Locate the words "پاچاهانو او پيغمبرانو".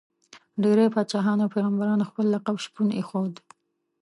0.95-2.07